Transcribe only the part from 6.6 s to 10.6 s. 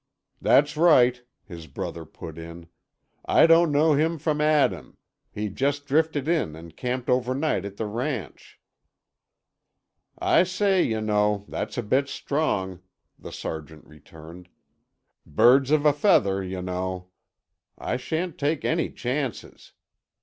camped overnight at the ranch." "I